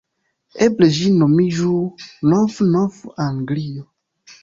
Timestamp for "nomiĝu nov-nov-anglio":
1.19-3.91